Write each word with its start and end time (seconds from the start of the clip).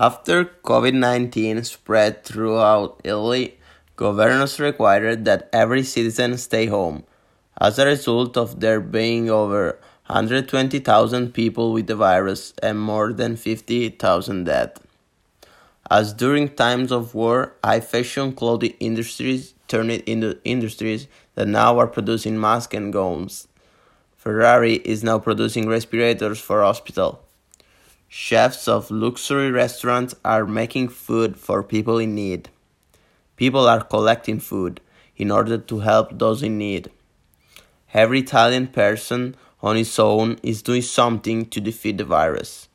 After 0.00 0.44
COVID 0.44 0.94
19 0.94 1.64
spread 1.64 2.22
throughout 2.22 3.00
Italy, 3.02 3.58
governors 3.96 4.60
required 4.60 5.24
that 5.24 5.48
every 5.52 5.82
citizen 5.82 6.38
stay 6.38 6.66
home. 6.66 7.02
As 7.60 7.80
a 7.80 7.86
result 7.86 8.36
of 8.36 8.60
there 8.60 8.80
being 8.80 9.28
over 9.28 9.76
120,000 10.06 11.34
people 11.34 11.72
with 11.72 11.88
the 11.88 11.96
virus 11.96 12.54
and 12.62 12.78
more 12.80 13.12
than 13.12 13.34
50,000 13.34 14.44
dead. 14.44 14.78
As 15.90 16.12
during 16.12 16.50
times 16.50 16.92
of 16.92 17.16
war, 17.16 17.56
high 17.64 17.80
fashion 17.80 18.34
clothing 18.34 18.76
industries 18.78 19.54
turned 19.66 19.90
into 19.90 20.38
industries 20.44 21.08
that 21.34 21.48
now 21.48 21.76
are 21.80 21.88
producing 21.88 22.38
masks 22.38 22.72
and 22.72 22.92
gowns. 22.92 23.48
Ferrari 24.16 24.74
is 24.74 25.02
now 25.02 25.18
producing 25.18 25.66
respirators 25.66 26.38
for 26.38 26.62
hospital. 26.62 27.24
Chefs 28.10 28.66
of 28.66 28.90
luxury 28.90 29.50
restaurants 29.50 30.14
are 30.24 30.46
making 30.46 30.88
food 30.88 31.36
for 31.36 31.62
people 31.62 31.98
in 31.98 32.14
need. 32.14 32.48
People 33.36 33.68
are 33.68 33.84
collecting 33.84 34.40
food 34.40 34.80
in 35.18 35.30
order 35.30 35.58
to 35.58 35.80
help 35.80 36.18
those 36.18 36.42
in 36.42 36.56
need. 36.56 36.90
Every 37.92 38.20
Italian 38.20 38.68
person 38.68 39.36
on 39.60 39.76
his 39.76 39.98
own 39.98 40.38
is 40.42 40.62
doing 40.62 40.80
something 40.80 41.46
to 41.50 41.60
defeat 41.60 41.98
the 41.98 42.04
virus. 42.04 42.68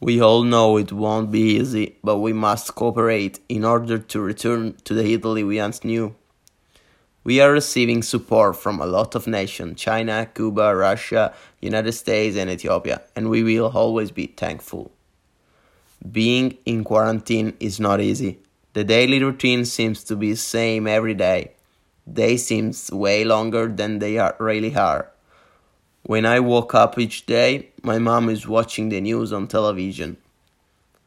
We 0.00 0.20
all 0.20 0.42
know 0.42 0.76
it 0.76 0.92
won't 0.92 1.30
be 1.30 1.56
easy, 1.56 1.96
but 2.04 2.18
we 2.18 2.34
must 2.34 2.74
cooperate 2.74 3.40
in 3.48 3.64
order 3.64 3.98
to 3.98 4.20
return 4.20 4.74
to 4.84 4.92
the 4.92 5.14
Italy 5.14 5.44
we 5.44 5.60
once 5.60 5.82
knew. 5.82 6.14
We 7.24 7.40
are 7.40 7.52
receiving 7.52 8.02
support 8.02 8.56
from 8.56 8.80
a 8.80 8.86
lot 8.86 9.14
of 9.14 9.28
nations 9.28 9.80
China, 9.80 10.28
Cuba, 10.34 10.74
Russia, 10.74 11.32
United 11.60 11.92
States, 11.92 12.36
and 12.36 12.50
Ethiopia, 12.50 13.02
and 13.14 13.30
we 13.30 13.44
will 13.44 13.70
always 13.72 14.10
be 14.10 14.26
thankful. 14.26 14.90
Being 16.10 16.58
in 16.66 16.82
quarantine 16.82 17.54
is 17.60 17.78
not 17.78 18.00
easy. 18.00 18.40
The 18.72 18.82
daily 18.82 19.22
routine 19.22 19.64
seems 19.64 20.02
to 20.04 20.16
be 20.16 20.30
the 20.30 20.36
same 20.36 20.88
every 20.88 21.14
day. 21.14 21.52
They 22.06 22.36
seem 22.36 22.72
way 22.90 23.22
longer 23.22 23.68
than 23.68 24.00
they 24.00 24.18
are, 24.18 24.34
really 24.40 24.74
are. 24.74 25.08
When 26.02 26.26
I 26.26 26.40
woke 26.40 26.74
up 26.74 26.98
each 26.98 27.26
day, 27.26 27.68
my 27.84 28.00
mom 28.00 28.28
is 28.30 28.48
watching 28.48 28.88
the 28.88 29.00
news 29.00 29.32
on 29.32 29.46
television. 29.46 30.16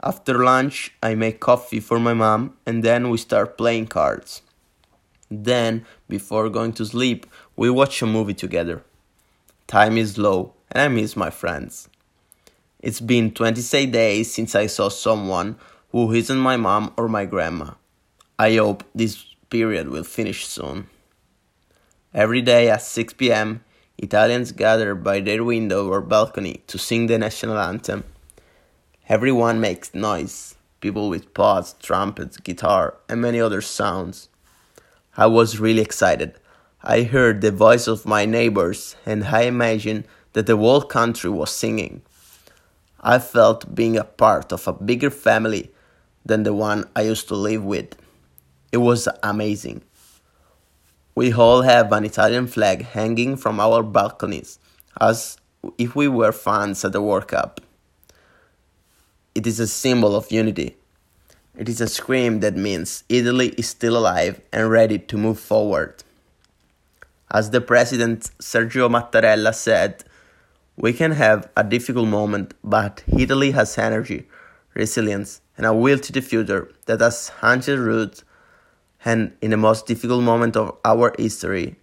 After 0.00 0.44
lunch, 0.44 0.92
I 1.02 1.16
make 1.16 1.40
coffee 1.40 1.80
for 1.80 1.98
my 1.98 2.14
mom, 2.14 2.56
and 2.64 2.84
then 2.84 3.10
we 3.10 3.18
start 3.18 3.58
playing 3.58 3.88
cards. 3.88 4.42
Then, 5.30 5.84
before 6.08 6.48
going 6.50 6.72
to 6.74 6.86
sleep, 6.86 7.26
we 7.56 7.70
watch 7.70 8.02
a 8.02 8.06
movie 8.06 8.34
together. 8.34 8.82
Time 9.66 9.96
is 9.96 10.18
low, 10.18 10.54
and 10.70 10.82
I 10.82 10.88
miss 10.88 11.16
my 11.16 11.30
friends. 11.30 11.88
It's 12.80 13.00
been 13.00 13.32
26 13.32 13.92
days 13.92 14.32
since 14.32 14.54
I 14.54 14.66
saw 14.66 14.90
someone 14.90 15.56
who 15.90 16.12
isn't 16.12 16.38
my 16.38 16.56
mom 16.56 16.92
or 16.96 17.08
my 17.08 17.24
grandma. 17.24 17.70
I 18.38 18.56
hope 18.56 18.84
this 18.94 19.24
period 19.48 19.88
will 19.88 20.04
finish 20.04 20.46
soon. 20.46 20.88
Every 22.12 22.42
day 22.42 22.68
at 22.68 22.82
6 22.82 23.14
pm, 23.14 23.64
Italians 23.96 24.52
gather 24.52 24.94
by 24.94 25.20
their 25.20 25.42
window 25.42 25.88
or 25.88 26.00
balcony 26.00 26.62
to 26.66 26.78
sing 26.78 27.06
the 27.06 27.16
national 27.16 27.58
anthem. 27.58 28.04
Everyone 29.08 29.60
makes 29.60 29.94
noise, 29.94 30.56
people 30.80 31.08
with 31.08 31.32
pots, 31.32 31.74
trumpets, 31.80 32.36
guitar, 32.36 32.98
and 33.08 33.20
many 33.20 33.40
other 33.40 33.60
sounds. 33.60 34.28
I 35.16 35.26
was 35.26 35.60
really 35.60 35.82
excited. 35.82 36.34
I 36.82 37.02
heard 37.02 37.40
the 37.40 37.52
voice 37.52 37.86
of 37.86 38.04
my 38.04 38.24
neighbors 38.26 38.96
and 39.06 39.24
I 39.24 39.42
imagined 39.42 40.04
that 40.32 40.46
the 40.46 40.56
whole 40.56 40.82
country 40.82 41.30
was 41.30 41.50
singing. 41.50 42.02
I 43.00 43.20
felt 43.20 43.74
being 43.74 43.96
a 43.96 44.04
part 44.04 44.52
of 44.52 44.66
a 44.66 44.72
bigger 44.72 45.10
family 45.10 45.70
than 46.26 46.42
the 46.42 46.52
one 46.52 46.88
I 46.96 47.02
used 47.02 47.28
to 47.28 47.36
live 47.36 47.64
with. 47.64 47.94
It 48.72 48.78
was 48.78 49.08
amazing. 49.22 49.82
We 51.14 51.32
all 51.32 51.62
have 51.62 51.92
an 51.92 52.04
Italian 52.04 52.48
flag 52.48 52.84
hanging 52.84 53.36
from 53.36 53.60
our 53.60 53.84
balconies 53.84 54.58
as 55.00 55.36
if 55.78 55.94
we 55.94 56.08
were 56.08 56.32
fans 56.32 56.84
at 56.84 56.92
the 56.92 57.00
World 57.00 57.28
Cup. 57.28 57.60
It 59.34 59.46
is 59.46 59.60
a 59.60 59.68
symbol 59.68 60.16
of 60.16 60.32
unity. 60.32 60.76
It 61.56 61.68
is 61.68 61.80
a 61.80 61.86
scream 61.86 62.40
that 62.40 62.56
means 62.56 63.04
Italy 63.08 63.48
is 63.56 63.68
still 63.68 63.96
alive 63.96 64.40
and 64.52 64.70
ready 64.70 64.98
to 64.98 65.16
move 65.16 65.38
forward. 65.38 66.02
As 67.30 67.50
the 67.50 67.60
president 67.60 68.30
Sergio 68.40 68.90
Mattarella 68.90 69.54
said, 69.54 70.02
we 70.76 70.92
can 70.92 71.12
have 71.12 71.48
a 71.56 71.62
difficult 71.62 72.08
moment, 72.08 72.54
but 72.64 73.04
Italy 73.06 73.52
has 73.52 73.78
energy, 73.78 74.26
resilience, 74.74 75.40
and 75.56 75.64
a 75.64 75.72
will 75.72 75.98
to 76.00 76.12
the 76.12 76.20
future 76.20 76.72
that 76.86 77.00
has 77.00 77.30
ancient 77.40 77.80
roots 77.80 78.24
and 79.04 79.36
in 79.40 79.50
the 79.50 79.56
most 79.56 79.86
difficult 79.86 80.24
moment 80.24 80.56
of 80.56 80.76
our 80.84 81.14
history 81.18 81.76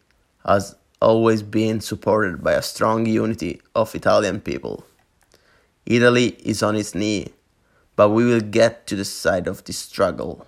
has 0.45 0.75
always 1.01 1.43
been 1.43 1.79
supported 1.79 2.43
by 2.43 2.53
a 2.53 2.61
strong 2.61 3.05
unity 3.05 3.61
of 3.73 3.95
Italian 3.95 4.41
people. 4.41 4.83
Italy 5.85 6.35
is 6.43 6.61
on 6.61 6.75
its 6.75 6.93
knee 6.93 7.27
but 8.01 8.09
we 8.09 8.25
will 8.25 8.41
get 8.41 8.87
to 8.87 8.95
the 8.95 9.05
side 9.05 9.45
of 9.45 9.63
this 9.65 9.77
struggle. 9.77 10.47